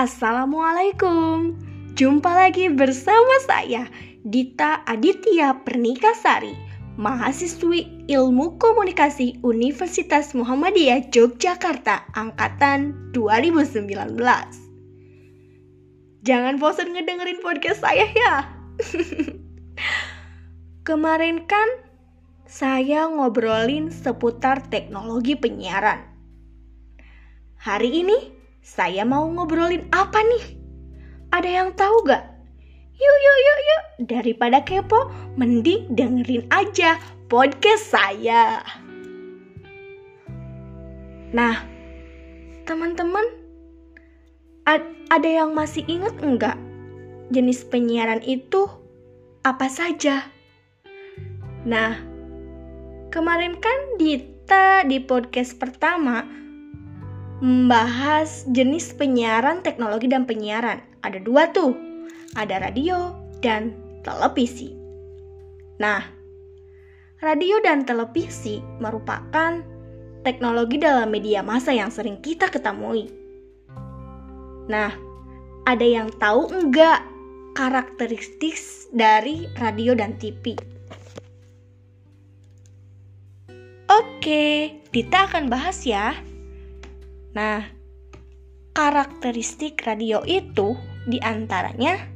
[0.00, 1.60] Assalamualaikum.
[1.92, 3.84] Jumpa lagi bersama saya
[4.24, 6.56] Dita Aditya Pernikasari
[6.96, 13.92] Mahasiswi Ilmu Komunikasi Universitas Muhammadiyah Yogyakarta Angkatan 2019
[16.24, 18.48] Jangan bosan ngedengerin podcast saya ya.
[20.88, 21.68] Kemarin kan
[22.48, 26.00] saya ngobrolin seputar teknologi penyiaran.
[27.60, 30.44] Hari ini saya mau ngobrolin apa nih?
[31.32, 32.24] Ada yang tahu gak?
[33.00, 33.82] Yuk, yuk, yuk, yuk.
[34.12, 35.08] Daripada kepo,
[35.40, 37.00] mending dengerin aja
[37.32, 38.60] podcast saya.
[41.32, 41.64] Nah,
[42.68, 43.24] teman-teman,
[45.10, 46.58] ada yang masih ingat enggak?
[47.32, 48.68] Jenis penyiaran itu
[49.46, 50.28] apa saja?
[51.64, 51.96] Nah,
[53.08, 56.26] kemarin kan Dita di podcast pertama
[57.40, 60.84] membahas jenis penyiaran teknologi dan penyiaran.
[61.00, 61.72] Ada dua tuh,
[62.36, 63.72] ada radio dan
[64.04, 64.76] televisi.
[65.80, 66.04] Nah,
[67.24, 69.64] radio dan televisi merupakan
[70.20, 73.08] teknologi dalam media massa yang sering kita ketemui.
[74.68, 74.92] Nah,
[75.64, 77.00] ada yang tahu enggak
[77.56, 78.60] karakteristik
[78.92, 80.52] dari radio dan TV?
[83.90, 86.29] Oke, Dita akan bahas ya.
[87.30, 87.62] Nah,
[88.74, 90.74] karakteristik radio itu
[91.06, 92.10] di antaranya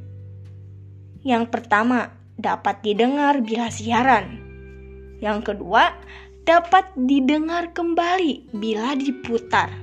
[1.25, 4.43] yang pertama dapat didengar bila siaran.
[5.23, 5.89] Yang kedua,
[6.45, 9.73] dapat didengar kembali bila diputar.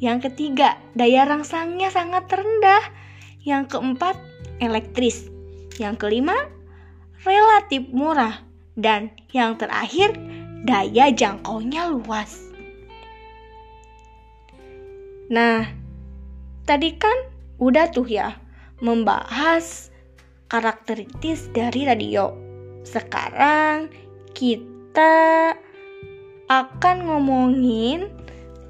[0.00, 2.84] Yang ketiga, daya rangsangnya sangat rendah.
[3.44, 4.16] Yang keempat,
[4.62, 5.28] elektris.
[5.76, 6.36] Yang kelima,
[7.20, 8.40] relatif murah.
[8.76, 10.16] Dan yang terakhir,
[10.64, 12.45] daya jangkaunya luas.
[15.26, 15.66] Nah,
[16.62, 17.16] tadi kan
[17.58, 18.38] udah tuh ya
[18.78, 19.90] membahas
[20.46, 22.30] karakteristik dari radio.
[22.86, 23.90] Sekarang
[24.36, 25.54] kita
[26.46, 28.06] akan ngomongin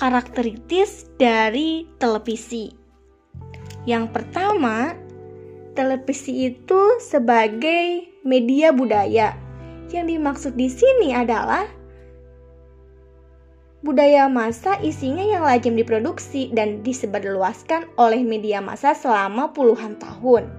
[0.01, 0.89] karakteristik
[1.21, 2.73] dari televisi.
[3.85, 4.97] Yang pertama,
[5.77, 9.37] televisi itu sebagai media budaya.
[9.93, 11.69] Yang dimaksud di sini adalah
[13.87, 20.51] budaya massa isinya yang lazim diproduksi dan disebarluaskan oleh media massa selama puluhan tahun.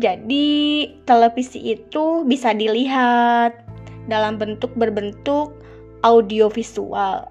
[0.00, 3.52] Jadi, televisi itu bisa dilihat
[4.08, 5.52] dalam bentuk berbentuk
[6.00, 7.28] audiovisual.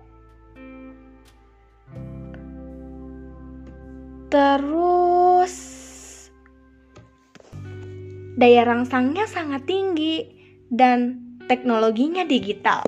[4.29, 5.53] Terus,
[8.37, 10.29] daya rangsangnya sangat tinggi
[10.69, 11.17] dan
[11.49, 12.85] teknologinya digital.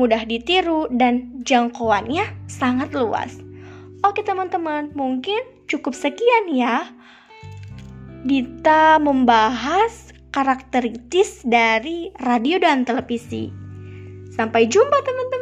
[0.00, 3.36] Mudah ditiru, dan jangkauannya sangat luas.
[4.00, 6.88] Oke teman-teman, mungkin cukup sekian ya.
[8.24, 13.52] Kita membahas karakteristik dari radio dan televisi.
[14.32, 15.39] Sampai jumpa teman-teman.